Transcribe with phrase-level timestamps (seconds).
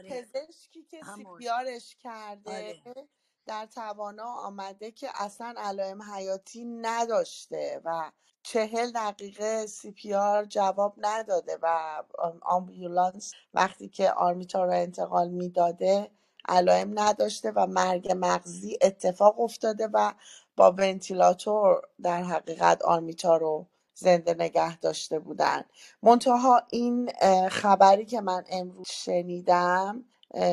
[0.00, 0.22] آره.
[0.22, 1.38] پزشکی که همون.
[1.38, 3.08] سیپیارش کرده آره.
[3.46, 12.02] در توانا آمده که اصلا علائم حیاتی نداشته و چهل دقیقه CPR جواب نداده و
[12.42, 16.10] آمبولانس وقتی که آرمیتا رو انتقال می‌داده
[16.48, 20.12] علائم نداشته و مرگ مغزی اتفاق افتاده و
[20.56, 23.66] با ونتیلاتور در حقیقت آرمیتا رو
[24.00, 25.64] زنده نگه داشته بودن.
[26.02, 27.12] منتها این
[27.48, 30.04] خبری که من امروز شنیدم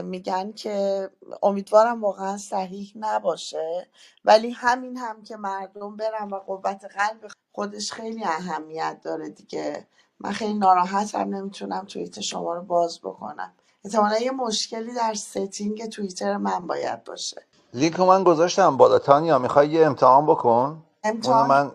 [0.04, 1.10] میگن که
[1.44, 3.88] امیدوارم واقعا صحیح نباشه.
[4.26, 9.88] ولی همین هم که مردم برن و قوت قلب خودش خیلی اهمیت داره دیگه.
[10.20, 13.54] من خیلی ناراحتم نمی‌تونم توییت شما رو باز بکنم.
[13.86, 17.42] احتمالا یه مشکلی در setting توییتر من باید باشه.
[17.74, 19.00] لینک من گذاشتم بالا.
[19.00, 21.72] تانیا می‌خوای یه امتحان بکن؟ امتحان من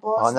[0.00, 0.34] باز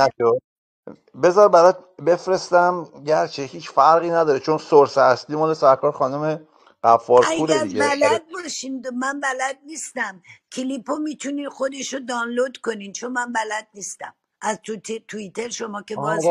[1.23, 6.47] بذار برات بفرستم گرچه هیچ فرقی نداره چون سورس اصلی مال سرکار خانم
[6.83, 7.79] غفارپوره اگر دیگه.
[7.79, 10.23] بلد باشین من بلد نیستم.
[10.53, 14.15] کلیپو می‌تونین خودشو دانلود کنین چون من بلد نیستم.
[14.41, 16.29] از تو تی- توییتر شما که باز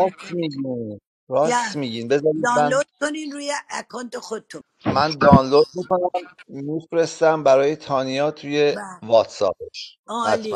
[1.33, 4.63] راست میگین؟ بذارید من دانلود کنین روی اکانت خودتون.
[4.87, 6.11] من دانلود می‌کنم
[6.49, 9.01] میفرستم برای تانیا توی بله.
[9.03, 9.99] واتساپش.
[10.07, 10.51] عالی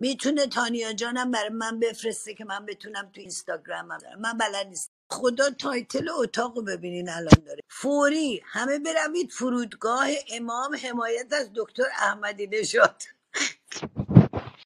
[0.00, 4.92] می‌تونه تانیا جانم برای من بفرسته که من بتونم تو اینستاگرامم دارم من بلد نیستم.
[5.12, 7.60] خدا title اتاق رو ببینین الان داره.
[7.70, 13.02] فوری همه بروید فرودگاه امام حمایت از دکتر احمدی نژاد.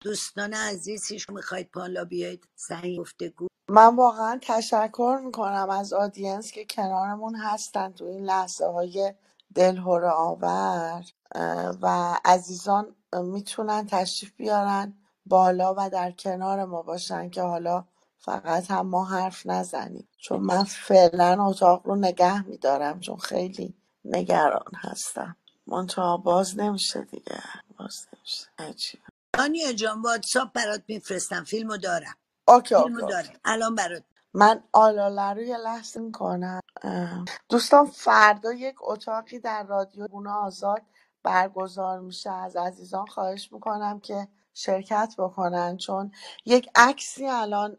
[0.00, 3.46] دوستان عزیز هیچ می‌خواید بالا بیاید؟ سعی گفتگو.
[3.68, 9.14] من واقعا تشکر می‌کنم از audience که کنارمون هستن تو این لحظه های
[9.54, 11.04] دلهوره آور
[11.82, 14.94] و عزیزان می‌تونن تشریف بیارن
[15.26, 17.84] بالا و در کنار ما باشن که حالا
[18.18, 20.08] فقط هم ما حرف نزنیم.
[20.18, 25.36] چون من فعلا اتاق رو نگه میدارم چون خیلی نگران هستم.
[25.66, 27.42] منتها باز نمیشه دیگه.
[27.78, 28.46] باز نمیشه.
[28.58, 29.00] عجیب.
[29.36, 31.44] تانیا جان واتساپ برات میفرستم.
[31.44, 32.16] فیلمو دارم.
[32.48, 33.12] okay فیلمو okay.
[33.12, 33.40] دارم.
[33.44, 34.02] الان برات.
[34.34, 36.60] من آلاله رو یه لحظه می‌کنم
[37.48, 40.82] دوستان فردا یک اتاقی در رادیو بونه آزاد
[41.22, 42.30] برگزار میشه.
[42.30, 46.12] از عزیزان خواهش می‌کنم که شرکت بکنن چون
[46.44, 47.76] یک عکسی الان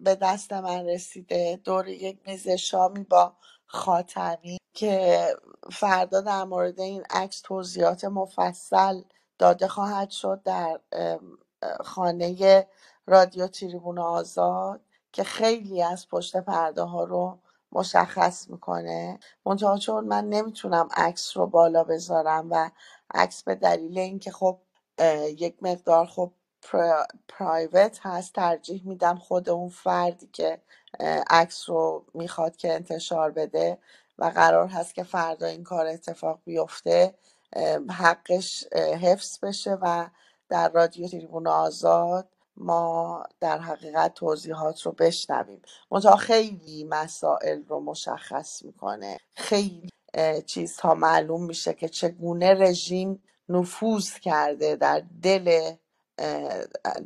[0.00, 1.60] به دست من رسیده.
[1.64, 5.26] دور یک میز شامی با خاتمی که
[5.72, 9.02] فردا در مورد این عکس توضیحات مفصل
[9.38, 10.80] داده خواهد شد در
[11.84, 12.66] خانه
[13.06, 14.80] رادیو تریبون آزاد
[15.12, 17.38] که خیلی از پشت پرده ها رو
[17.72, 19.20] مشخص می‌کنه.
[19.46, 22.70] منتها چون من نمی‌تونم عکس رو بالا بذارم و
[23.14, 24.58] عکس به دلیل اینکه خب
[25.38, 30.62] یک مقدار خب پرا- پرایوت هست ترجیح میدم خود اون فردی که
[31.30, 33.78] عکس رو می‌خواد که انتشار بده
[34.18, 37.14] و قرار هست که فردا این کار اتفاق بیفته.
[37.90, 40.08] حقش حفظ بشه و
[40.48, 45.62] در رادیو تریبون آزاد ما در حقیقت توضیحات رو بشنویم.
[45.90, 49.20] منتها خیلی مسائل رو مشخص می‌کنه.
[49.34, 49.90] خیلی
[50.46, 55.74] چیزها معلوم میشه که چگونه رژیم نفوذ کرده در دل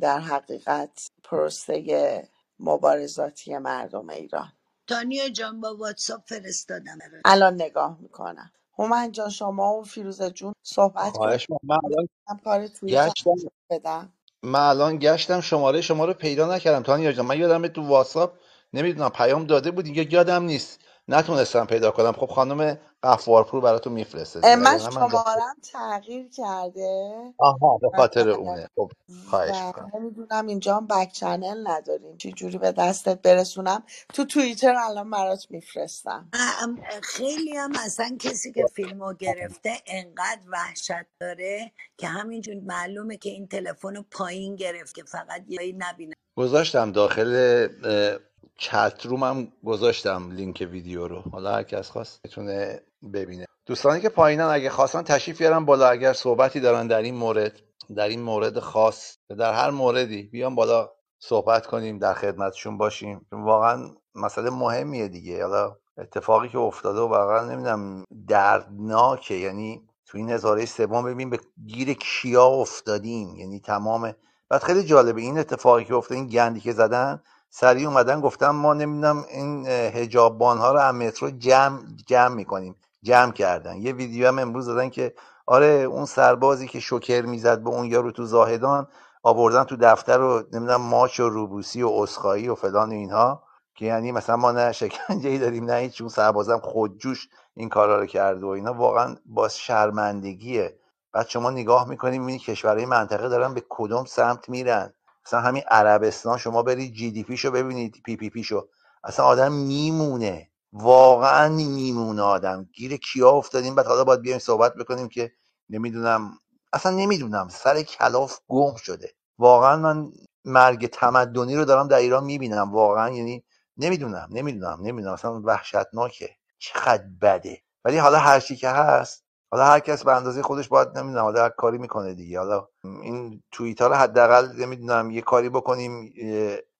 [0.01, 2.29] در حقیقت پروسه
[2.59, 4.51] مبارزاتی مردم ایران.
[4.87, 8.51] تانیا جان با واتساپ فرستادم الان نگاه می‌کنم.
[8.79, 11.59] هومن جان شما و فیروزه جون صحبت کنید خواهش می‌کنم.
[11.63, 13.31] من الان من کار توییت گشتم.
[13.71, 14.13] بدم.
[14.43, 16.83] من الان گشتم شماره شما رو پیدا نکردم.
[16.83, 18.33] تانیا جان من یادم تو واتساپ
[18.73, 20.79] نمی‌دونم پیام داده بودی یا یادم نیست.
[21.07, 22.11] نتونستم پیدا کنم.
[22.11, 24.79] خب خانم قفارپور براتون میفرسته من.
[24.79, 27.33] شمارم تغییر کرده.
[27.39, 28.69] آها به خاطر اونه.
[28.75, 28.91] خب
[29.25, 29.91] خواهش و می‌کنم.
[29.95, 32.17] نمی‌دونم اینجا هم بک چنل نداریم.
[32.17, 33.83] چی جوری به دستت برسونم؟
[34.13, 36.29] تو توییتر الان برات میفرستم.
[36.63, 43.29] ام- خیلی هم اصلا کسی که فیلمو گرفته انقدر وحشت داره که همینجور معلومه که
[43.29, 46.13] این تلفن رو پایین گرفت که فقط یه نبینه.
[46.37, 48.19] گذاشتم داخل اه،
[48.57, 51.21] چت رومم گذاشتم لینک ویدیو رو.
[51.21, 52.81] حالا هر کس خواست می‌تونه
[53.13, 53.45] ببینه.
[53.65, 55.87] دوستانی که پایینن اگه خواستن تشریف بیارن بالا.
[55.87, 57.53] اگر صحبتی دارن در این مورد
[57.95, 63.25] در این مورد خاص در هر موردی بیان بالا صحبت کنیم در خدمتشون باشیم.
[63.31, 65.43] واقعا مسئله مهمیه دیگه.
[65.43, 69.35] حالا اتفاقی که افتاده و واقعا نمی‌دونم دردناکه.
[69.35, 73.35] یعنی تو این هزاره سوم ببین به گیر کیا افتادیم.
[73.35, 74.13] یعنی تمام
[74.49, 75.21] بعد خیلی جالبه.
[75.21, 80.57] این اتفاقی که افتاد این گندی که زدن سریع اومدن گفتم ما نمی‌دونم این هجاببان
[80.57, 82.75] ها رو هم مترو جمع جمع می‌کنیم.
[83.03, 83.77] جمع کردن.
[83.77, 85.13] یه ویدیو هم امروز دادن که
[85.45, 88.87] آره اون سربازی که شوکر می‌زد به اون یارو تو زاهدان
[89.23, 93.43] آوردن تو دفتر و نمی‌دونم ماچ و روبوسی و عذرخواهی و فلان و اینها
[93.75, 97.99] که یعنی مثلا ما نه شکنجه ای داریم نه هیچ اون سربازم خودجوش این کارا
[97.99, 98.73] رو کرده و اینا.
[98.73, 100.79] واقعا با شرمندگیه.
[101.13, 104.93] بعد شما نگاه می‌کنیم می‌بینی کشورهای منطقه دارن به کدوم سمت میرن.
[105.25, 108.67] مثلا همین عربستان شما برید GDP شو ببینید PPP شو.
[109.03, 110.48] اصلا آدم میمونه.
[110.73, 112.69] واقعا میمونه آدم.
[112.73, 115.31] گیر کیا افتادیم بعد حالا باید بیایم صحبت بکنیم که
[115.69, 116.31] نمی‌دونم
[116.73, 119.11] اصلا نمی‌دونم سر کلاف گم شده.
[119.37, 120.11] واقعا من
[120.45, 122.71] مرگ تمدنی رو دارم در ایران می‌بینم.
[122.73, 123.43] واقعا یعنی
[123.77, 125.13] نمی‌دونم نمی‌دونم نمی‌دونم.
[125.13, 126.29] اصلا وحشتناکه.
[126.59, 127.61] چقدر بده.
[127.85, 131.43] ولی حالا هر چی که هست حالا هر کس به اندازه خودش باید نمی‌دونم حالا
[131.43, 132.39] هر کاری می‌کنه دیگه.
[132.39, 136.13] حالا این توییت ها رو حداقل نمی‌دونم یه کاری بکنیم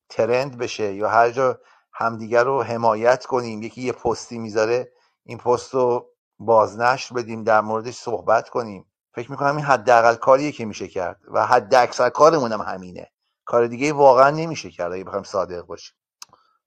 [0.10, 1.60] ترند بشه یا هر جا
[1.94, 3.64] همدیگر رو حمایت کنیم.
[3.64, 4.92] یکی یه پستی می‌ذاره
[5.24, 6.10] این پست رو
[6.40, 8.86] بازنشر بدیم در موردش صحبت کنیم.
[9.16, 13.12] فکر می‌کنم این حداقل کاریه که میشه کرد و حد اکثر کارمون هم همینه.
[13.46, 15.96] کار دیگه واقعا نمیشه کرد اگه بخوایم صادق باشیم.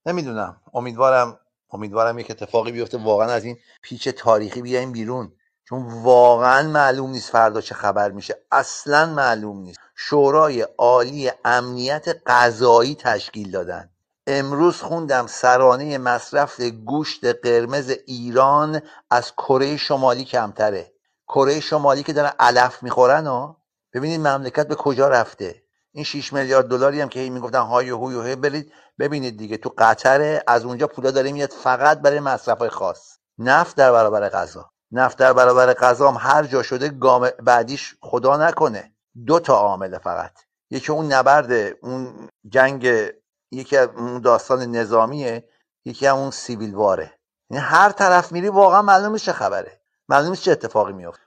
[0.05, 0.61] نمی‌دونم.
[0.73, 1.39] امیدوارم
[1.71, 5.31] امیدوارم یک اتفاقی بیفته واقعا از این پیچ تاریخی بیایم بیرون.
[5.69, 8.45] چون واقعا معلوم نیست فردا چه خبر میشه.
[8.51, 9.79] اصلا معلوم نیست.
[9.95, 13.92] شورای عالی امنیت غذایی تشکیل دادن.
[14.27, 20.93] امروز خوندم سرانه مصرف گوشت قرمز ایران از کره شمالی کمتره.
[21.27, 23.57] کره شمالی که دارن علف می‌خورن ها.
[23.93, 25.63] ببینید مملکت به کجا رفته.
[25.91, 29.37] این 6 میلیارد دلاری هم که هی می‌گفتن های و هوی و هی برید ببینید
[29.37, 33.17] دیگه تو قطر از اونجا پولا داره میاد فقط برای مصرف های خاص.
[33.37, 34.69] نفت در برابر غذا.
[34.91, 38.91] نفت در برابر غذا هم هر جا شده گام بعدیش خدا نکنه.
[39.25, 40.31] دو تا عامله فقط.
[40.69, 43.11] یکی اون نبرد اون جنگ
[43.53, 45.49] یکی از اون داستان نظامیه
[45.85, 47.19] یکی هم اون سیویل واره.
[47.49, 49.81] یعنی هر طرف میری واقعا معلومه چه خبره.
[50.09, 51.23] معلومه چه اتفاقی میفته.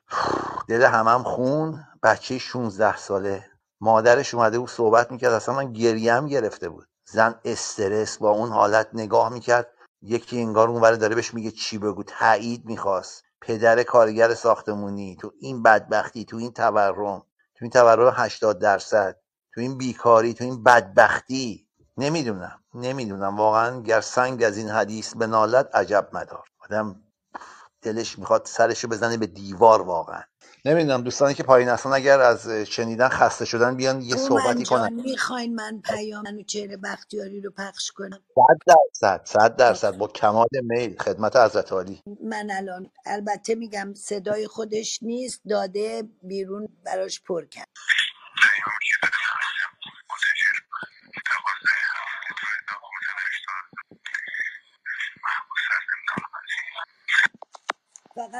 [0.68, 1.84] دل همم هم خون.
[2.02, 3.50] بچه 16 ساله.
[3.80, 5.32] مادرش اومده بود صحبت می‌کرد.
[5.32, 6.88] اصلا من گریم گرفته بود.
[7.04, 9.68] زن استرس با اون حالت نگاه می‌کرد.
[10.02, 12.02] یکی انگار اون داره بهش میگه چی بگو.
[12.02, 13.24] تایید می‌خواست.
[13.40, 15.16] پدر کارگر ساختمونی.
[15.20, 17.22] تو این بدبختی تو این تورم.
[17.54, 19.16] تو این تورم 80 درصد.
[19.54, 21.65] تو این بیکاری تو این بدبختی.
[21.98, 23.36] نمی‌دونم نمی‌دونم.
[23.36, 26.44] واقعا گر سنگ از این حدیث به نالت عجب مدار.
[26.58, 27.02] آدم
[27.82, 30.22] دلش می‌خواد سرشو بزنه به دیوار واقعا.
[30.64, 34.92] نمی‌دونم دوستانی که پایین هستن اگر از شنیدن خسته شدن بیان یه صحبتی کنن.
[34.92, 39.96] می‌خواین من پیام منو بختیاری رو پخش کنم؟ صد درصد صد درصد.
[39.96, 42.02] با کمال میل خدمت حضرت عالی.
[42.24, 47.68] من الان البته میگم صدای خودش نیست داده بیرون براش پر کرد.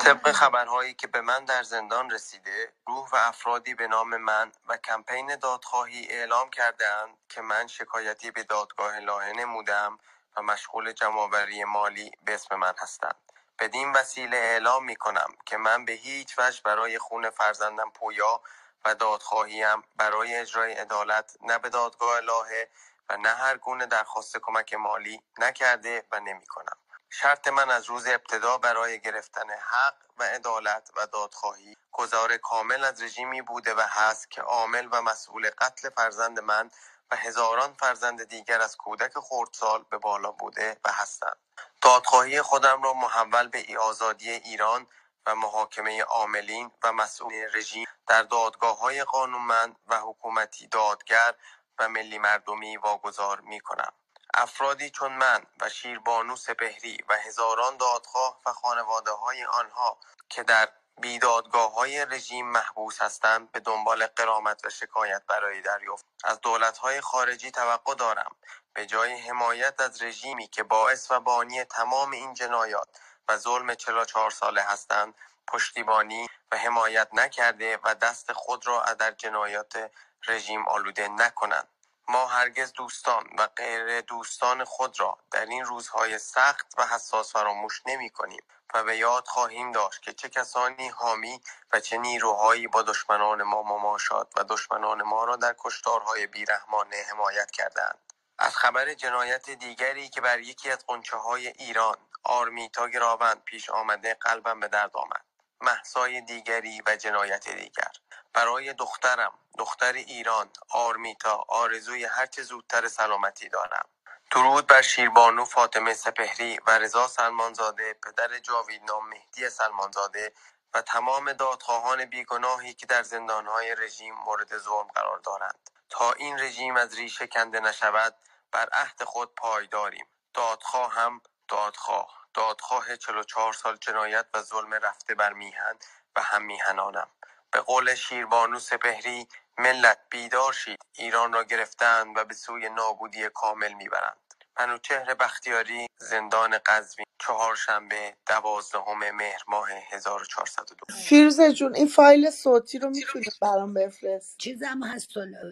[0.03, 4.77] طبق خبرهایی که به من در زندان رسیده روح و افرادی به نام من و
[4.77, 9.99] کمپین دادخواهی اعلام کردهاند که من شکایتی به دادگاه لاهه نمودم
[10.37, 13.17] و مشغول جمعآوری مالی به اسم من هستند
[13.59, 18.41] بدین وسیله اعلام می کنم که من به هیچ وجه برای خون فرزندم پویا
[18.85, 22.71] و دادخواهیم برای اجرای عدالت نه به دادگاه لاهه
[23.11, 26.79] و نه هر گونه درخواست کمک مالی نکرده و نمی کنم.
[27.21, 33.03] شرط من از روز ابتدا برای گرفتن حق و عدالت و دادخواهی گزار کامل از
[33.03, 36.71] رژیمی بوده و هست که عامل و مسئول قتل فرزند من
[37.11, 41.37] و هزاران فرزند دیگر از کودک خردسال به بالا بوده و هستند
[41.83, 44.87] دادخواهی خودم را محول به آزادی ایران
[45.27, 51.35] و محاکمه عاملین و مسئول رژیم در دادگاه های قانونمند و حکومتی دادگر
[51.79, 53.93] و ملی مردمی واگذار می کنم.
[54.37, 60.69] افرادی چون من و شیربانو سپهری و هزاران دادخواه و خانواده های آنها که در
[61.01, 66.07] بیدادگاه های رژیم محبوس هستند به دنبال قرامت و شکایت برای دریافت.
[66.25, 68.37] از دولت های خارجی توقع دارم
[68.75, 72.89] به جای حمایت از رژیمی که باعث و بانی تمام این جنایات
[73.29, 75.15] و ظلم 44 ساله هستند
[75.49, 79.91] پشتیبانی و حمایت نکرده و دست خود را در جنایات
[80.29, 81.69] رژیم آلوده نکنند.
[82.09, 87.83] ما هرگز دوستان و غیر دوستان خود را در این روزهای سخت و حساس فراموش
[87.87, 88.43] نمی کنیم
[88.75, 91.41] و به یاد خواهیم داشت که چه کسانی حامی
[91.73, 97.51] و چه نیروهایی با دشمنان ما مماشات و دشمنان ما را در کشتارهای بیرحمانه حمایت
[97.51, 97.99] کردند
[98.39, 104.15] از خبر جنایت دیگری که بر یکی از قنچه های ایران آرمیتا گراوند پیش آمده
[104.15, 105.25] قلبم به درد آمد.
[105.61, 107.93] محسای دیگری و جنایت دیگر.
[108.37, 113.89] برای دخترم دختر ایران آرمیتا آرزوی هرچه زودتر سلامتی دارم.
[114.33, 120.35] درود بر شیربانو فاطمه سپهری و رضا سلمانزاده پدر جاویدنام مهدی سلمانزاده
[120.75, 125.71] و تمام دادخواهان بیگناهی که در زندانهای رژیم مورد ظلم قرار دارند.
[125.91, 128.17] تا این رژیم از ریشه کنده نشود
[128.53, 132.97] بر عهد خود پایداریم دادخواهم دادخواه دادخواه.
[132.97, 135.79] 44 سال جنایت و ظلم رفته بر میهن
[136.17, 137.09] و هم میهنانم.
[137.57, 140.79] به قول شیربانو سپهری ملت بیدار شید.
[140.99, 144.35] ایران را گرفتند و به سوی نابودی کامل می‌برند.
[144.61, 147.07] منوچهر بختیاری زندان قزوین.
[147.21, 150.77] چهارشنبه دوازدهم مهر ماه 1402
[151.09, 155.09] فیروزه جون این فایل صوتی رو می‌تونی برام بفرست؟ چیزم هست.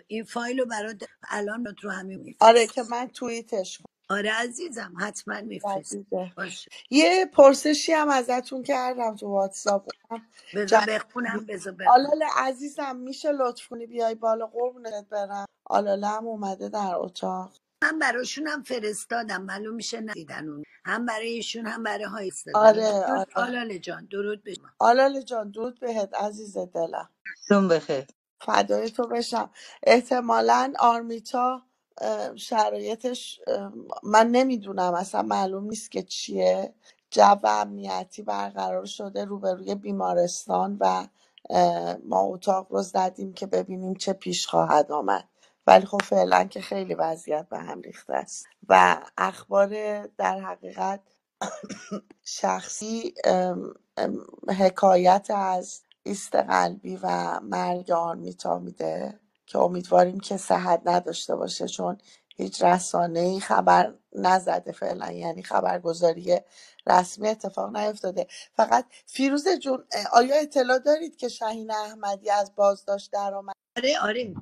[0.07, 5.41] این فایل رو برات الان رو همین آره که من توییتش کنم آره عزیزم حتما
[5.41, 5.97] میفرست.
[6.37, 6.71] باشه.
[6.91, 9.89] یه پرسشی هم ازتون کردم تو واتساپ.
[10.55, 11.91] بذار جواب بخونم بذار بخونم.
[11.91, 15.47] آلاله عزیزم میشه لطف کنی بیای بالا؟ قربونت برم.
[15.65, 17.53] آلاله هم اومده در اتاق.
[17.83, 19.43] من براشونم فرستادم.
[19.43, 20.65] معلوم میشه ندیدن اون.
[20.85, 22.95] هم برای ایشون هم برای های آره درود.
[23.05, 23.27] آره.
[23.35, 24.69] آلاله جان درود به شما.
[24.79, 27.11] آلاله جان درود بهت عزیز دلم.
[27.49, 28.05] تون بخیر.
[28.41, 29.51] فدای تو بشم.
[29.83, 31.63] احتمالا آرمیتا
[32.37, 33.41] شرایطش
[34.03, 36.75] من نمی‌دونم اصلا معلوم نیست که چیه.
[37.11, 41.07] جو امنیتی برقرار شده روبروی بیمارستان و
[42.05, 45.29] ما اتاق رو زدیم که ببینیم چه پیش خواهد آمد.
[45.67, 48.47] ولی خب فعلا که خیلی وضعیت به هم ریخته است.
[48.69, 49.69] و اخبار
[50.07, 51.01] در حقیقت
[52.41, 53.15] شخصی
[54.59, 59.21] حکایت از ایست قلبی و مرگ آرمیتا میده.
[59.47, 61.99] که امیدواریم که صحت نداشته باشه چون
[62.37, 65.13] هیچ رسانه ای خبر نزده فعلا.
[65.13, 66.39] یعنی خبرگزاری
[66.87, 68.27] رسمی اتفاق نیفتاده.
[68.57, 74.35] فقط فیروز جون آیا اطلاع دارید که شهین احمدی از بازداشت درآمد؟ آره آره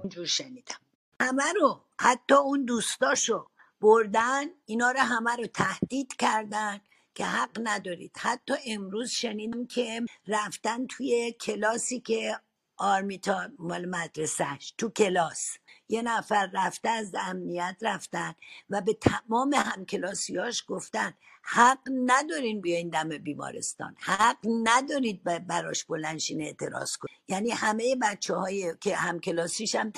[0.00, 0.76] اونجور شنیدم.
[1.20, 3.46] همه رو حتی اون دوستاشو
[3.80, 6.80] بردن اینا رو همه رو تهدید کردن
[7.14, 8.16] که حق ندارید.
[8.18, 12.36] حتی امروز شنیدم که رفتن توی کلاسی که
[12.82, 15.56] آرمیتا مال مدرسهش تو کلاس.
[15.88, 18.34] یه نفر رفته از امنیت رفتن
[18.70, 26.96] و به تمام همکلاسیاش گفتن حق ندارین بیاین دم بیمارستان حق ندارید براش بلنشین اعتراض
[26.96, 29.92] کنید یعنی همه بچه های که همکلاسیش هم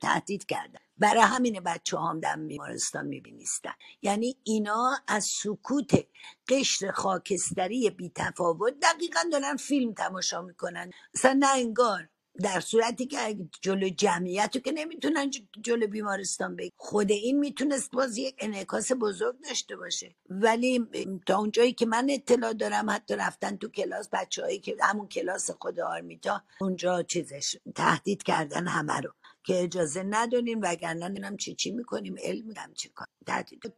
[0.00, 0.80] تهدید کردن.
[0.98, 3.72] برای همین بچه هم دم بیمارستان میبینیستن.
[4.02, 6.06] یعنی اینا از سکوت
[6.48, 10.90] قشر خاکستری بی تفاوت دقیقا دارن فیلم تماشا می‌کنن.
[11.14, 12.08] اصلا نه انگار
[12.42, 13.18] در صورتی که
[13.60, 19.36] جلو جمعیت رو که نمی‌تونن جلو بیمارستان بگیرن خود این می‌تونست باز یک انعکاس بزرگ
[19.48, 20.14] داشته باشه.
[20.30, 20.86] ولی
[21.26, 25.80] تا اونجایی که من اطلاع دارم حتی رفتن تو کلاس بچههایی که همون کلاس خود
[25.80, 29.12] آرمیتا اونجا چیزش تهدید کردن همه رو.
[29.46, 33.06] که اجازه نداریم وگرنه نمی‌دونم چی چی می‌کنیم علم میدم چی کار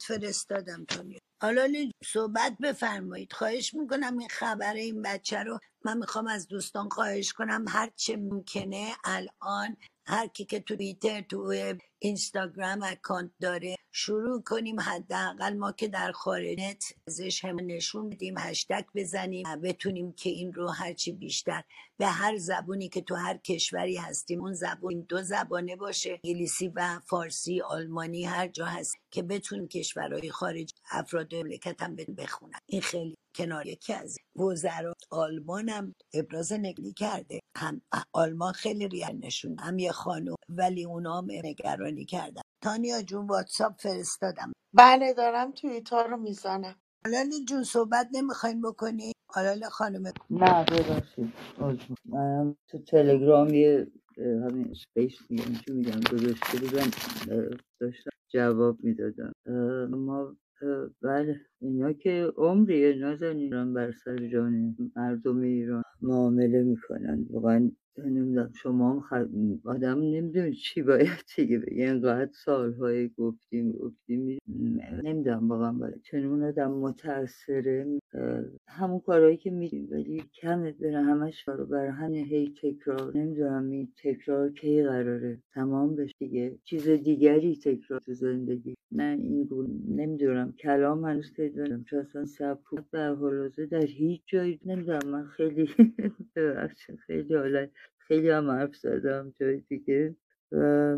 [0.00, 1.72] فرستادم تونی حالا
[2.04, 3.32] صحبت بفرمایید.
[3.32, 7.64] خواهش می‌کنم این خبر این بچه رو من می‌خوام از دوستان خواهش کنم.
[7.68, 9.76] هر چه ممکنه الان
[10.08, 11.54] هر کی که تو توییتر تو
[11.98, 14.80] اینستاگرام اکانت داره شروع کنیم.
[14.80, 20.30] حداقل ما که در خارج نت ازش هم نشون بدیم هشتگ بزنیم و بتونیم که
[20.30, 21.62] این رو هرچی بیشتر
[21.96, 27.00] به هر زبونی که تو هر کشوری هستیم اون زبون دو زبانه باشه انگلیسی و
[27.06, 32.58] فارسی آلمانی هر جا هست که بتون کشورهای خارج افراد مملکت هم بخونن.
[32.66, 34.94] این خیلی کنار یکی از وزرا.
[35.10, 37.40] آلمان هم ابراز نگلی کرده.
[37.56, 37.82] هم
[38.14, 42.42] آلمان خیلی ریال نشون هم یه خانم ولی اونا هم نگرانی کردن.
[42.64, 44.52] تانیا جون واتساپ فرستادم.
[44.74, 46.76] بله دارم توییتا رو می‌زنم.
[47.06, 50.12] حالا جون صحبت نمی‌خواین بکنی؟ حالا خانم.
[50.30, 51.32] نه ببخشید.
[52.06, 56.90] منم تو تلگرام یه همین اسپیس میگم چی میگم گذاشته بودم
[57.80, 59.32] داشتم جواب می‌دادم.
[59.90, 60.36] ما
[61.02, 67.26] بله اینا که عمریه نازنینم بر سر جان مردم ایران معامله می‌کنن.
[67.30, 67.70] واقعا
[68.06, 69.12] نمی‌دونم شما هم خ...
[69.66, 74.38] آدم نمی‌دونه چی باید دیگه بگه اینقدر سالهای گفتیم گفتیم
[75.04, 77.86] نمی‌دونم واقعا باید چون آدم متاثره
[78.68, 83.88] همون کارهایی که میدیم ولی کمه بره همش کارو بر همین هی تکرار نمی‌دونم این
[84.04, 86.58] تکرار کی قراره تمام بشه دیگه.
[86.64, 88.74] چیز دیگری تکرار تو زندگی.
[88.92, 94.22] نه این گونه نمی‌دونم کلام هنوز پیدا نمی‌دونم چون اصلا سبک در حاضر در هیچ
[94.26, 95.66] جایی نمی‌دونم من خیلی
[97.06, 97.66] خیلی حالا
[98.08, 100.16] خیلی هم حرف زدم جای دیگه
[100.52, 100.96] و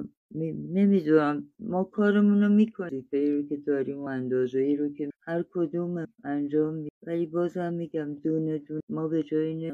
[0.72, 1.48] نمی‌دونم.
[1.58, 6.74] ما کارمون رو می‌کنیم رو که داریم و اندازه ای رو که هر کدوم انجام
[6.74, 6.90] میدیم.
[7.06, 9.72] ولی بازم میگم دونه دونه ما به جای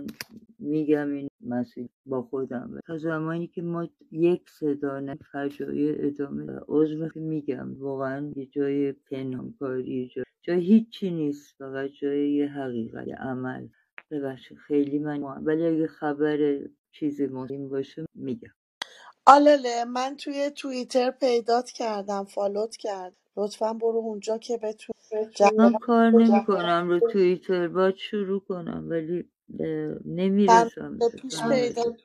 [0.59, 2.81] میگم این مسئله با خودم.
[2.87, 6.47] تا زمانی که ما یک صدا فجایع ادامه
[7.15, 11.55] که میگم واقعا یه جای پنهانکاری جای, جای هیچی نیست.
[11.59, 13.67] فقط جای یه حقیقت عمل.
[14.11, 16.61] ببخشید خیلی من ولی اگه خبر
[17.01, 18.55] چیزی مهم باشه میگم.
[19.27, 23.17] آلاله من توی توییتر پیدات کردم فالوت کرد.
[23.37, 24.99] لطفا برو اونجا که بتونی.
[25.57, 29.31] من کار نمی کنم رو توییتر باید شروع کنم ولی
[30.05, 31.97] نمی‌رسم پیدا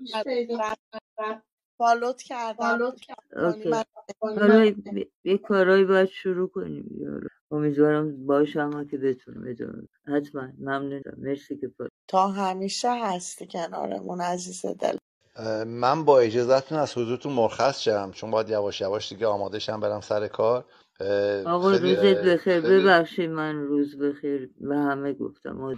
[1.81, 2.93] فالوت کردم.
[3.65, 3.83] من
[4.21, 4.75] کارهای
[5.23, 6.97] یه کارهایی باید شروع کنیم.
[6.99, 7.27] یارو.
[7.51, 9.87] امیدوارم باشم که بتونم ادامه.
[10.07, 10.47] حتما.
[10.59, 11.87] ممنونم مرسی که پا...
[12.07, 14.97] تا همیشه هستی کنارمون عزیز دل.
[15.65, 18.11] من با اجازهتون از حضورتون مرخص شم.
[18.11, 20.65] چون باید یواش یواش دیگه آماده شم برم سر کار.
[21.45, 22.61] آقا خیلی روزت بخیر.
[22.61, 25.75] ببخشید من روز بخیر به همه گفتم.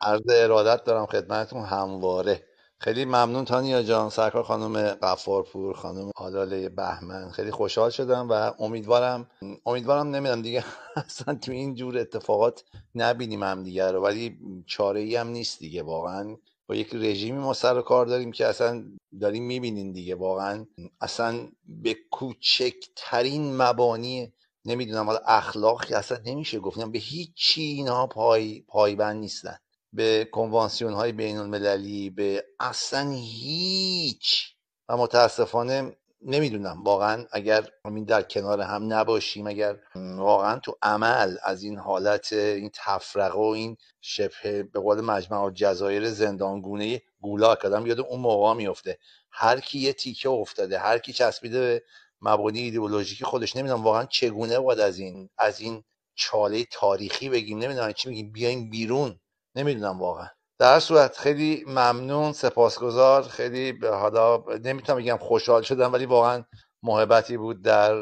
[0.00, 2.49] عرض ارادت دارم خدمتتون همواره.
[2.82, 7.30] خیلی ممنون تانیا جان سرکار خانم قفارپور خانم آلاله بهمن.
[7.30, 9.30] خیلی خوشحال شدم و امیدوارم
[9.66, 10.64] امیدوارم نمی‌دونم دیگه
[11.06, 15.82] اصلا تو این جور اتفاقات نبینیم هم دیگه رو ولی چاره ای هم نیست دیگه
[15.82, 16.36] واقعا.
[16.66, 18.84] با یک رژیمی ما سر و کار داریم که اصلا
[19.20, 20.66] داریم می‌بینین دیگه واقعا.
[21.00, 24.32] اصلا به کوچکترین مبانی
[24.64, 29.56] نمی‌دونم حالا اخلاقی اصلا نمیشه گفتم به هیچ چی اینها پای پایبند نیستن.
[29.92, 34.54] به کنوانسیون های بین المللی به اصلا هیچ.
[34.88, 36.82] و متاسفانه نمی‌دونم.
[36.84, 42.70] واقعا اگر همین در کنار هم نباشیم اگر واقعا تو عمل از این حالت این
[42.74, 48.98] تفرقه و این شبه به قول مجمع الجزایر زندانگونه گولاک آدم یاد اون موقع میفته
[49.30, 51.82] هر کی یه تیکه افتاده هر کی چسبیده به
[52.22, 57.58] مبانی ایدئولوژیکی خودش نمی‌دونم واقعا چگونه باید از این از این چاله تاریخی بگیم.
[57.58, 59.19] نمی‌دونم چی میگیم بیایم بیرون.
[59.56, 60.28] نمی‌دونم واقعا.
[60.60, 63.22] در هر صورت خیلی ممنون سپاسگزار.
[63.22, 66.44] خیلی به حالا نمی‌تونم بگم خوشحال شدم ولی واقعا
[66.82, 67.96] محبتی بود در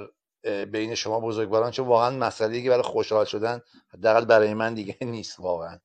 [0.72, 3.60] بین شما بزرگواران چون واقعا مسئله که برای خوشحال شدن
[3.94, 5.78] حداقل برای من دیگه نیست واقعا.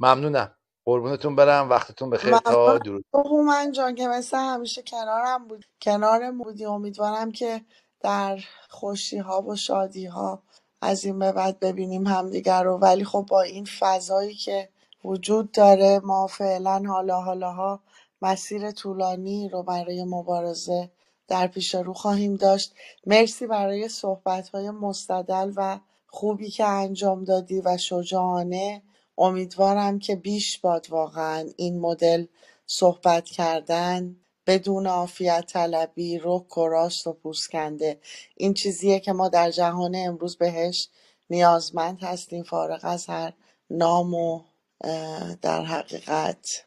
[0.00, 0.56] ممنونم.
[0.86, 1.70] قربونتون برم.
[1.70, 2.38] وقتتون بخیر.
[2.38, 3.04] تا درود.
[3.14, 5.64] هومن جان که مثل همیشه کنارم بود.
[5.82, 6.64] کنارم بودی.
[6.64, 7.62] امیدوارم که
[8.00, 10.42] در خوشی ها و شادی ها
[10.82, 12.78] از این به بعد ببینیم همدیگر رو.
[12.78, 14.68] ولی خب با این فضایی که
[15.06, 16.00] وجود داره.
[16.04, 17.80] ما فعلا حالا حالاها
[18.22, 20.90] مسیر طولانی رو برای مبارزه
[21.28, 22.74] در پیش رو خواهیم داشت.
[23.06, 28.82] مرسی برای صحبت های مستدل و خوبی که انجام دادی و شجاعانه.
[29.18, 32.26] امیدوارم که بیش باد واقعا این مدل
[32.66, 38.00] صحبت کردن بدون عافیت طلبی رک و راست و پوسکنده.
[38.36, 40.88] این چیزیه که ما در جهان امروز بهش
[41.30, 42.42] نیازمند هستیم.
[42.42, 43.32] فارغ از هر
[43.70, 44.40] نام و
[44.84, 46.66] اه، در حقیقت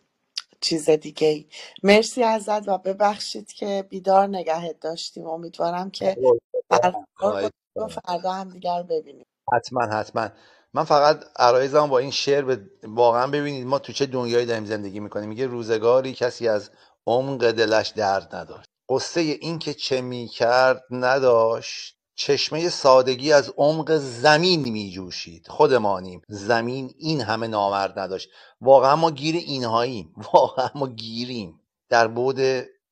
[0.61, 1.47] چیز دیگه ای
[1.83, 5.27] مرسی ازت و ببخشید که بیدار نگهت داشتیم.
[5.27, 6.19] امیدوارم که
[7.19, 9.25] کنیم و فردا هم دیگر رو ببینیم.
[9.53, 10.29] حتما حتما.
[10.75, 15.01] من فقط عرایزم با این شعر به واقعا ببینید ما تو چه دنیایی داریم زندگی
[15.01, 15.29] می‌کنیم.
[15.29, 16.71] میگه روزگاری کسی از
[17.07, 18.69] عمق دلش درد نداشت.
[18.89, 21.98] قصه این که چه می‌کرد نداشت.
[22.19, 25.47] چشمه سادگی از عمق زمین میجوشید.
[25.47, 26.21] خودمانیم.
[26.27, 28.29] زمین این همه نامرد نداشت.
[28.61, 30.13] واقعا ما گیر اینهاییم.
[30.33, 31.61] واقعا ما گیریم.
[31.89, 32.39] در بود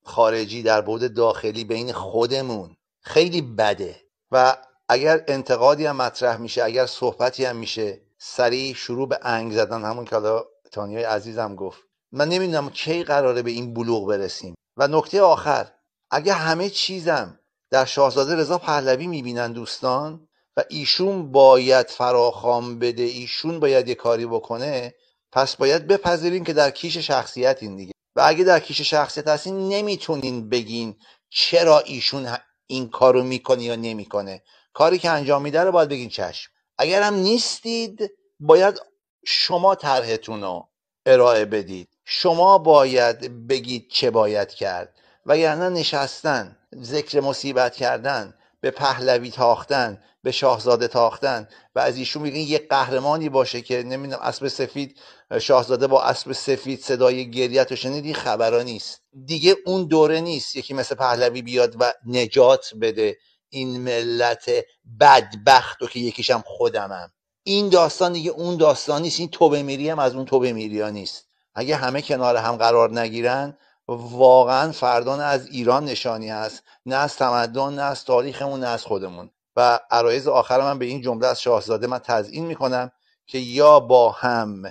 [0.04, 2.76] خارجی در بود داخلی بین خودمون.
[3.02, 3.96] خیلی بده.
[4.32, 4.58] و
[4.90, 9.86] اگر انتقادی هم مطرح میشه اگر صحبتی هم میشه سریع شروع به انگ زدن.
[9.86, 11.82] همون که حالا تانیای عزیزم گفت.
[12.12, 14.56] من نمی‌دونم کی قراره به این بلوغ برسیم.
[14.78, 15.72] و نکته آخر
[16.12, 17.40] اگه همه چیزم
[17.72, 20.28] در شاهزاده رضا پهلوی می‌بینن دوستان
[20.58, 24.94] و ایشون باید فراخوان بده ایشون باید یه کاری بکنه
[25.32, 27.94] پس باید بپذیریم که در کیش شخصیت این دیگه.
[28.16, 30.96] و اگه در کیش شخصیت هستین نمی‌تونین بگین
[31.30, 34.44] چرا ایشون این کارو می‌کنه یا نمی‌کنه.
[34.74, 36.52] کاری که انجام میده رو باید بگین چشم.
[36.78, 38.82] اگرم نیستید باید
[39.26, 40.70] شما طرحتون رو
[41.06, 41.90] ارائه بدید.
[42.06, 44.96] شما باید بگید چه باید کرد.
[45.26, 46.58] وگرنه نشستن.
[46.84, 53.30] ذکر مصیبت کردن به پهلوی تاختن به شاهزاده تاختن و از ایشون میگین یه قهرمانی
[53.30, 55.00] باشه که نمی‌دونم اسب سفید
[55.42, 59.02] شاهزاده با اسب سفید صدای گریت رو شنید این خبرا نیست.
[59.26, 63.18] دیگه اون دوره نیست یکی مثل پهلوی بیاد و نجات بده
[63.50, 64.52] این ملت
[65.00, 67.12] بدبخت و که یکیشم خودمم.
[67.44, 70.90] این داستان دیگه اون داستان نیست این توبه میری هم از اون توبه میری ها
[70.90, 71.28] نیست.
[71.56, 77.16] اگه همه کنار هم قرار نگیرن واقعا فردا نه از ایران نشانی هست نه از
[77.16, 79.30] تمدن نه از تاریخمون نه از خودمون.
[79.56, 82.92] و عرایز آخر من به این جمله از شاهزاده من تزیین می‌کنم
[83.28, 84.64] که یا با هم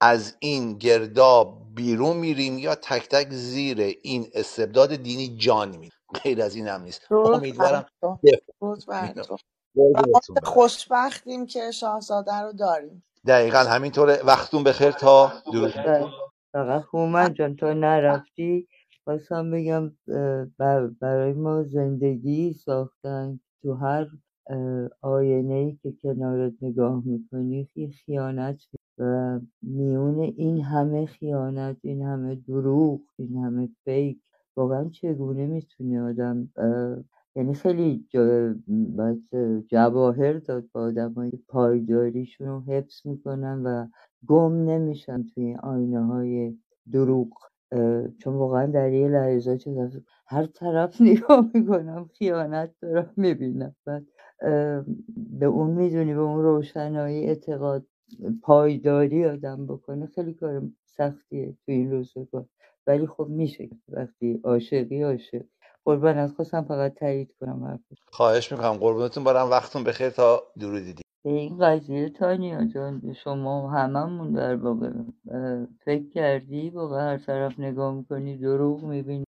[0.00, 5.92] از این گرداب بیرون میریم یا تک تک زیر این استبداد دینی جان میریم.
[6.24, 7.86] غیر از این هم نیست امیدوارم
[10.44, 13.04] خوشبختیم که شاهزاده رو داریم.
[13.26, 14.22] دقیقا همینطوره.
[14.24, 15.74] وقتتون بخیر تا درود.
[16.52, 18.68] فقط هومن جان تا نرفتی؟
[19.04, 24.06] خواستم بگم اه، بر- برای ما زندگی ساختن تو هر
[25.02, 28.62] آینه ای که کنارت نگاه می‌کنی یه خیانت
[28.98, 34.20] و میون این همه خیانت این همه دروغ این همه فیک
[34.56, 36.50] واقعا چگونه می‌تونه آدم
[37.36, 39.22] یعنی خیلی جا باید
[39.68, 43.86] جواهر داد با آدمایی که پایداریشون رو حفظ می‌کنن و
[44.26, 46.58] گم نمیشن توی این آینه های
[46.92, 47.28] دروغ
[48.18, 49.68] چون واقعا در یه لحظات
[50.26, 53.76] هر طرف نگاه می‌کنم خیانت دارم می‌بینم.
[53.86, 54.06] بعد
[55.16, 57.86] به اون می‌دونی به اون روشنایی اعتقاد
[58.42, 62.04] پایداری آدم بکنه خیلی کار سختیه تو این
[62.86, 65.42] ولی خب میشه وقتی عاشقی عاشق.
[65.84, 68.72] قربانت خواستم فقط تایید کنم حرف خواهش می‌کنم.
[68.72, 70.10] قربونتون برم وقتتون بخیر.
[70.10, 70.92] تا درودی.
[70.92, 74.92] دیگه به این قضیه تانیا جان شما هممون در واقع
[75.84, 79.24] فکر کردی واقعا هر طرف نگاه می‌کنی دروغ می‌بینی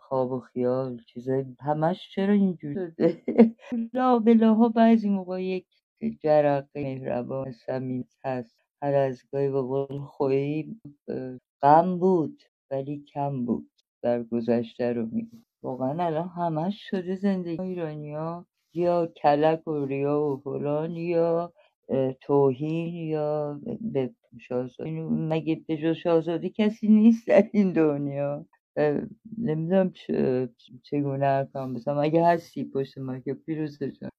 [0.00, 3.22] خواب و خیال چیزای همش چرا اینجوری؟ شده.
[3.94, 5.66] لا بلاها بعضی موقع یک
[6.22, 8.56] جرقه مهربان صمیمی هست.
[8.82, 10.80] هر از گاهی به قول خویی
[11.62, 13.70] غم بود ولی کم بود
[14.02, 20.36] در گذشته رو میگه واقعا الان همش شده زندگی ایرانیا یا کلک و ریا و
[20.44, 21.52] فلان یا
[22.20, 28.46] توهین یا به شاهزاده مگه به جز شاهزاده کسی نیست در این دنیا؟
[29.38, 29.92] نمی‌دونم
[30.82, 31.98] چگونه حرفم بزنم.
[31.98, 34.10] اگه هستی پشت ما که پیروزه جان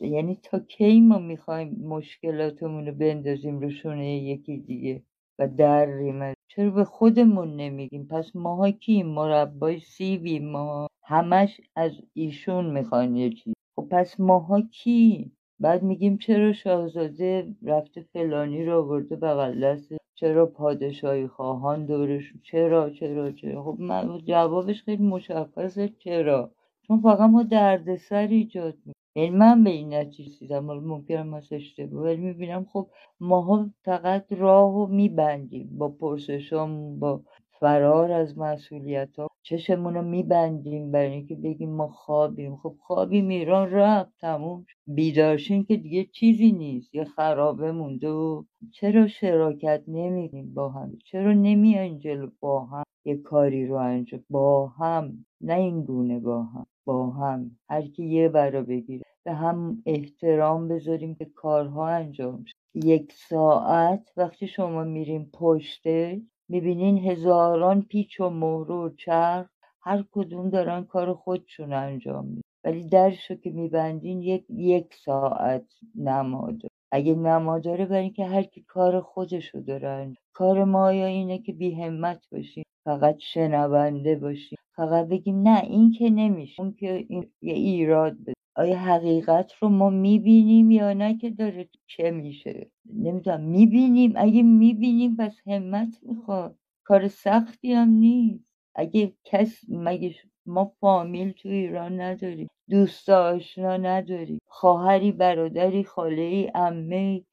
[0.00, 5.02] یعنی تا کی ما می‌خوایم مشکلاتمون رو بندازیم رو شونه یکی دیگه
[5.38, 12.70] و دریم؟ چرا به خودمون نمیگیم؟ پس ماها کی مربای سیبی ما همش از ایشون
[12.70, 13.54] می‌خوان یه چیز.
[13.78, 20.46] خب پس ماها کی؟ بعد میگیم چرا شاهزاده رفته فلانی رو آورده بغل دست؟ چرا
[20.46, 26.50] پادشاهی خواهان دورش؟ چرا چرا چرا؟ خب من جوابش خیلی مشخصه چرا.
[26.82, 28.74] چون فقط ما دردسر ایجاد
[29.16, 30.66] یعنی من به این نتیجه رسیدم.
[30.66, 32.88] حالا ممکنم از اشتباه ولی می‌بینم خب
[33.20, 37.22] ماها فقط راه رو میبندیم با پرسشامون با
[37.60, 42.56] فرار از مسئولیت ها چشمون رو میبندیم برای اینکه بگیم ما خوابیم.
[42.56, 46.94] خب خوابیم ایران رفت تموم بیدارشین که دیگه چیزی نیست.
[46.94, 53.16] یه خرابه مونده و چرا شراکت نمیدیم با هم؟ چرا نمیاین جلو با هم؟ یه
[53.16, 55.26] کاری رو انجام با هم.
[55.40, 56.66] نه این گونه با هم.
[56.84, 57.50] با هم.
[57.70, 59.04] هر کی یه برا بگیره.
[59.24, 66.98] به هم احترام بذاریم که کارها انجام شد یک ساعت وقتی شما میریم پشته می‌بینین
[66.98, 69.46] هزاران پیچ و مهره و چرخ
[69.82, 72.42] هر کدوم دارن کار خودشون انجام میدن.
[72.64, 79.00] ولی درشو که میبندین یک یک ساعت نماد اگه نماداره برای اینکه هر کی کار
[79.00, 84.58] خودشو دارن کار ما یا اینه که بی همت باشیم فقط شنونده باشیم.
[84.78, 88.34] فقط بگیم نه این که نمیشه اون که این یه ایراد بده.
[88.56, 94.14] آیا حقیقت رو ما می‌بینیم یا نه که داره چه میشه؟ نمی‌دونم می‌بینیم.
[94.16, 96.56] اگه می‌بینیم پس همت می‌خواد.
[96.84, 98.44] کار سختی هم نیست.
[98.76, 100.14] اگه کس مگه
[100.46, 107.24] ما فامیل تو ایران نداریم دوست آشنا نداریم خواهری برادری خاله ای عمه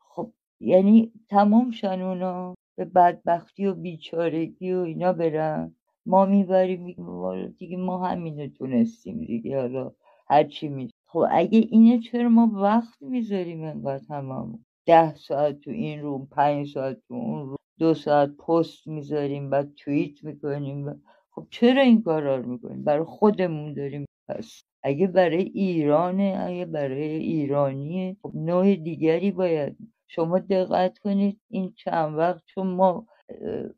[0.00, 5.76] خب یعنی تمام شن اونا به بدبختی و بیچارگی و اینا برن.
[6.06, 9.92] ما می‌بریم میگیم دیگه ما همینو تونستیم دیگه حالا
[10.28, 16.00] هرچی میشه خب اگه اینه چرا ما وقت می‌ذاریم انقدر هممون؟ ده ساعت تو این
[16.00, 21.82] روم پنج ساعت تو اون روم دو ساعت پست می‌ذاریم بعد توییت می‌کنیم خب چرا
[21.82, 24.06] این کارا رو می‌کنیم؟ برای خودمون داریم.
[24.28, 29.76] پس اگه برای ایرانه اگه برای ایرانیه خب نوع دیگری باید
[30.08, 33.06] شما دقت کنید این چند وقت چون ما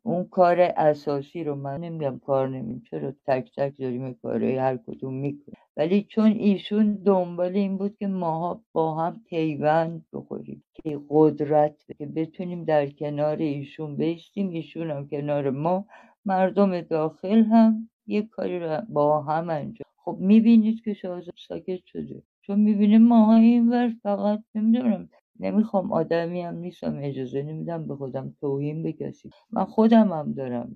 [0.03, 5.13] اون کار اساسی رو من نمیگم کار نمیم چرا تک تک داریم کارهای هر کدوم
[5.13, 5.57] می‌کنیم.
[5.77, 12.05] ولی چون ایشون دنبال این بود که ماها با هم پیوند بخوریم که قدرت که
[12.05, 15.85] بتونیم در کنار ایشون بیستیم ایشون هم کنار ما
[16.25, 19.85] مردم داخل هم یک کاری رو با هم انجام.
[19.97, 22.21] خب می‌بینید که شاهزاده ساکت شده.
[22.41, 28.35] چون می‌بینه ماها این ور فقط نمی‌دونم نمی‌خوام آدمی هم نیستم اجازه نمیدم به خودم
[28.41, 30.75] توهین کسی من خودم هم دارم.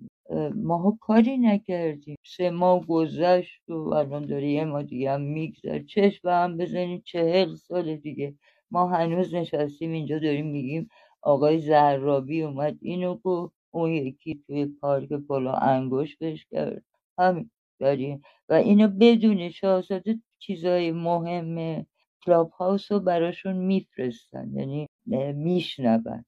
[0.55, 2.17] ماها کاری نکردیم.
[2.25, 7.55] سه ماه گذشت و الان داره یه ما دیگه هم میگذر چشم هم بزنید چهل
[7.55, 8.35] سال دیگه.
[8.71, 10.89] ما هنوز نشستیم اینجا داریم میگیم
[11.21, 13.53] آقای زهرابی اومد اینو گفت.
[13.71, 16.83] اون یکی توی پارک پلا انگوش بهش کرد.
[17.19, 18.21] همین داریم.
[18.49, 21.85] و اینو بدون شاهزاده چیزای مهمه.
[22.29, 24.87] کلاب هاوس رو براشون میفرستن یعنی
[25.33, 26.25] میشنون.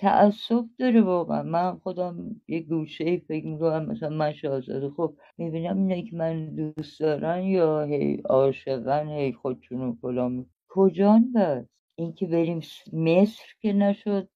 [0.00, 1.44] تعصب داره واقعا.
[1.44, 7.00] من خودم یه گوشه فکر می‌کنم مثلا من شاهزاده خب می‌بینم اینه که من دوست
[7.00, 12.60] دارن یا هی عاشقن هی خودشونو فلان می- کجان بس؟ اینکه بریم
[12.94, 14.28] مصر که نشد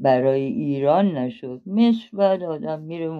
[0.00, 1.62] برای ایران نشد.
[1.66, 3.10] مصر بعد آدم میره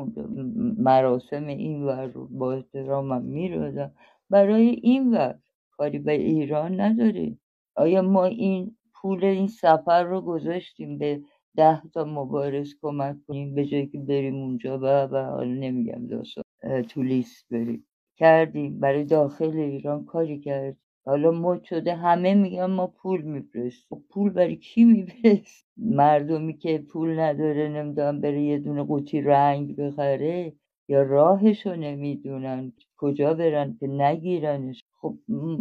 [0.78, 3.92] مراسم این ور رو با احترامم میره
[4.30, 5.38] برای این ور
[5.82, 7.38] کاری به ایران نداره
[7.76, 11.20] آیا ما این پول این سفر رو گذاشتیم به
[11.56, 16.44] ده تا مبارز کمک کنیم به جایی که بریم اونجا و و حالا نمیگم داستان
[16.64, 17.86] اه، تو لیست بریم.
[18.18, 18.80] کردیم.
[18.80, 20.78] برای داخل ایران کاری کرد.
[21.06, 24.04] حالا مد شده همه میگن ما پول میفرستیم.
[24.10, 30.54] پول برای کی میفرست؟ مردمی که پول نداره نمی‌دونم بره یه دونه قوطی رنگ بخره.
[30.88, 34.84] یا راهشو نمی‌دونن کجا برن که نگیرنش.
[35.00, 35.18] خب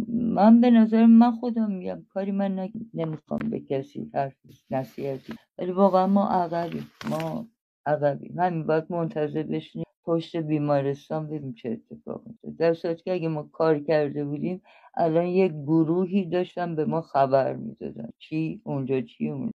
[0.08, 4.34] من به نظر من خودم میگم کاری من نمی‌خوام به کسی حرف
[4.70, 5.34] نصیحتی.
[5.58, 7.46] ولی واقعا ما عقبیم ما
[7.86, 8.40] عقبیم.
[8.40, 13.42] همین باید منتظر بشینیم پشت بیمارستان ببینیم چه اتفاقی میفته در صورتی که اگه ما
[13.42, 14.62] کار کرده بودیم
[14.96, 18.10] الان یک گروهی داشتن به ما خبر می‌دادن.
[18.18, 19.52] چی؟ اونجا چی؟ اونجا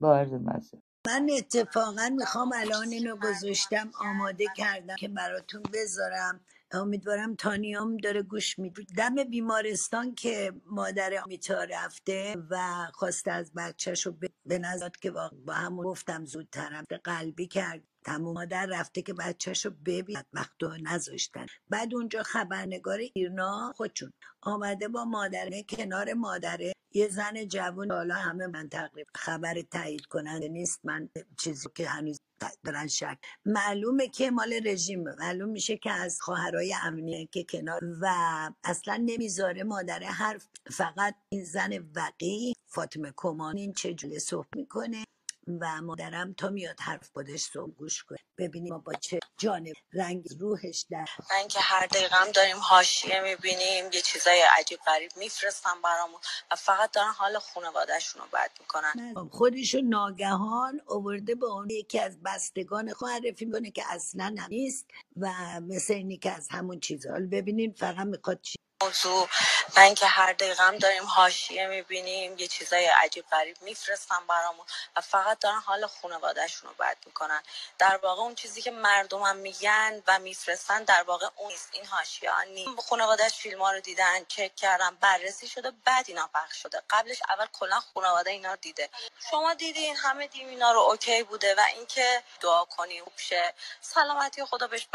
[0.00, 0.34] با عرض
[1.06, 6.40] من اتفاقا می‌خوام الان اینو گذاشتم آماده کردم که براتون بذارم.
[6.72, 8.82] امیدوارم تانیام داره گوش میده.
[8.96, 15.30] دم بیمارستان که مادر آمیتا رفته و خواسته از بچهش رو به نظر که با,
[15.48, 17.82] همون گفتم زودترم قلبی کرد.
[18.04, 21.46] تمام مادر رفته که بچهش رو ببین وقت نذاشتن.
[21.70, 24.12] بعد اونجا خبرنگار ایرنا خودشون
[24.42, 26.72] آمده با مادره کنار مادره.
[26.94, 30.80] یه زن جوان حالا همه من تقریبا خبر تایید کننده نیست.
[30.84, 32.18] من چیزی که هنوز
[32.64, 33.18] دارن شک.
[33.46, 35.14] معلومه که مال رژیمه.
[35.18, 38.06] معلوم میشه که از خواهرای امنیه که کنار و
[38.64, 45.04] اصلا نمی‌ذاره مادر حرف فقط این زن وقی فاطمه کمان این چه جوری صحبت می‌کنه.
[45.60, 48.18] و مادرم تا میاد حرف خودش رو گوش کنه.
[48.38, 53.20] ببینیم ما با چه جانب رنگ روحش در من که هر دقیقه هم داریم حاشیه
[53.20, 59.14] می‌بینیم یه چیزای عجیب غریب میفرستن برامون و فقط دارن حال خانوادهشون رو بد می‌کنن.
[59.30, 64.86] خودشو ناگهان آورده به اون یکی از بستگان خود معرفی می‌کنه که اصلا هم نیست.
[65.16, 65.28] و
[65.60, 69.28] مثل اینی که از همون چیزها ببینین فقط می‌خواد چی موضوع
[69.76, 75.00] من که هر دقیقه هم داریم حاشیه می‌بینیم یه چیزای عجیب غریب میفرستن برامون و
[75.00, 77.42] فقط دارن حال خانوادهشون رو بد می‌کنن.
[77.78, 81.70] در واقع اون چیزی که مردمم میگن و میفرستن در واقع اون نیست.
[81.72, 82.80] این حاشیه ها نیست.
[82.90, 86.82] خانوادهش فیلم ها رو دیدن چک کردن بررسی شده بعد اینا پخش شده.
[86.90, 88.90] قبلش اول کلا خانواده اینا رو دیده.
[89.30, 93.14] شما دیدین همه دیم اینا رو اوکی بوده و اینکه دعا کنی خوب
[93.80, 94.88] سلامتی خدا بهش.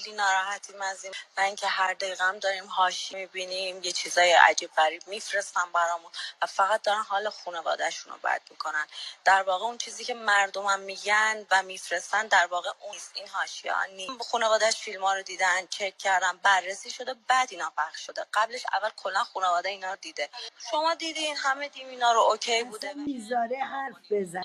[0.00, 1.14] خیلی ناراحتیم از این.
[1.36, 6.10] و اینکه هر دقیقه هم داریم هاشی می‌بینیم یه چیزای عجیب غریب میفرستن برامون
[6.42, 8.86] و فقط دارن حال خانوادهشون رو بد می‌کنن.
[9.24, 13.12] در واقع اون چیزی که مردمم میگن و میفرستن در واقع اون نیست.
[13.14, 17.72] این حاشیه ها نیست خانوادهش فیلم ها رو دیدن چک کردن بررسی شده بعد اینا
[17.76, 18.26] پخش شده.
[18.34, 20.28] قبلش اول کلا خانواده اینا رو دیده.
[20.70, 24.42] شما دیدین؟ همه دیم اینا رو اوکی بوده؟ می‌ذاره حرف بزن.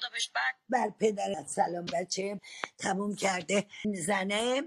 [0.70, 2.42] بر پدرت سلام بچه
[2.78, 3.68] تموم کرده.
[4.06, 4.63] زنه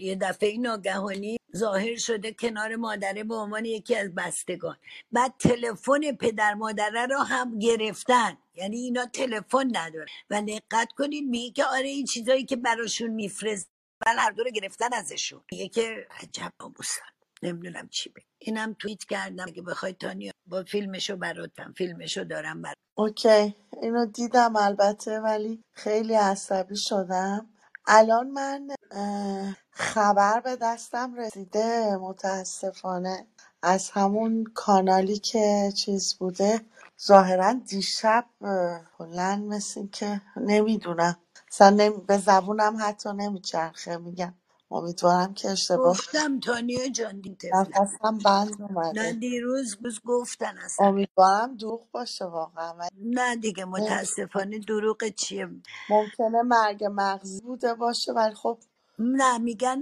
[0.00, 4.76] یه دفعه ناگهانی ظاهر شده کنار مادره به عنوان یکی از بستگان.
[5.12, 8.38] بعد تلفن پدر مادره رو هم گرفتن.
[8.54, 13.70] یعنی اینا تلفن نداره و دقت کنید میگه که آره این چیزایی که براشون میفرست
[14.06, 15.42] بل هر دو رو گرفتن ازشون.
[15.52, 17.02] میگه که عجب بابوسن
[17.42, 19.44] نمی‌دونم چی بگم اینم توییت کردم.
[19.48, 21.74] اگه بخوای تانیا با فیلمشو براتم.
[21.76, 22.76] فیلمشو دارم برات.
[22.98, 23.56] اوکی.
[23.82, 27.50] اینو دیدم البته ولی خیلی عصبی شدم.
[27.86, 33.28] الان من اه، خبر به دستم رسیده متاسفانه.
[33.62, 36.60] از همون کانالی که چیز بوده
[37.06, 41.16] ظاهرا دیشب اه، کلا مثل که نمی‌دونم.
[41.52, 41.98] اصلا نمی...
[42.08, 44.34] به زبونم حتی نمیچرخه میگم.
[44.72, 50.58] امیدوارم که اشتباه گفتم تانیا جان دین تفلک نفسم بند نه اومده دیروز بز گفتن
[50.58, 50.88] اصلا.
[50.88, 52.74] امیدوارم دروغ باشه واقعا.
[52.74, 53.66] ولی نه دیگه.
[53.66, 55.48] متاسفانه دروغ چیه؟
[55.88, 58.60] ممکنه مرگ مغزی بوده باشه ولی خب
[58.98, 59.80] نه میگن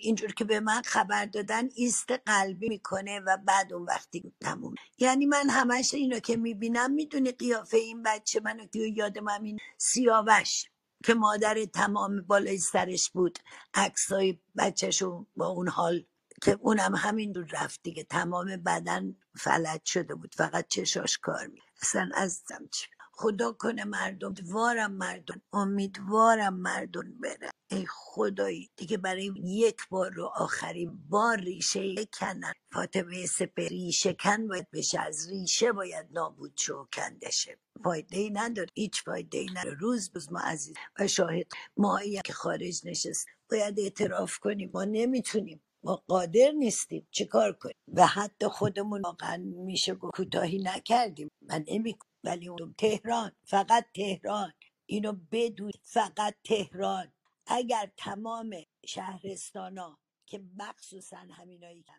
[0.00, 4.74] اینجور که به من خبر دادن ایست قلبی می‌کنه و بعد اون وقتی تموم.
[4.98, 10.66] یعنی من همش اینو که می‌بینم می‌دونی قیافه این بچه منو که یادم همین سیاوش
[11.04, 13.38] که مادر تمام بالای سرش بود
[13.74, 16.04] عکسای بچهشو با اون حال
[16.42, 21.60] که اونم همین رو رفت دیگه تمام بدن فلج شده بود فقط چشاش کار می
[21.82, 22.86] اصلا عزیزم چی
[23.20, 24.28] خدا کنه مردم.
[24.28, 27.50] امیدوارم مردم امیدوارم مردم برن.
[27.70, 32.52] ای خدایی دیگه برای یک بار رو آخرین بار ریشه کنن.
[32.72, 35.00] فاطمه سپری ریشه کن باید بشه.
[35.00, 37.58] از ریشه باید نابود شو کنده شه.
[37.84, 38.68] فایده ای نداره.
[38.74, 39.76] هیچ فایده ای نداره.
[39.80, 41.46] روز روز ما عزیز و شاهد.
[41.76, 43.26] ما که خارج نشست.
[43.50, 44.70] باید اعتراف کنیم.
[44.74, 45.60] ما نمی‌تونیم.
[45.84, 47.08] ما قادر نیستیم.
[47.10, 51.28] چه کار کنیم؟ و حتی خودمون واقعا میشه کوتاهی نکردیم.
[51.48, 54.52] من نمی ولی اون تهران فقط تهران.
[54.86, 57.12] اینو بدون فقط تهران.
[57.46, 58.50] اگر تمام
[58.86, 61.92] شهرستان ها که مخصوصا همینایی که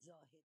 [0.00, 0.42] زاهد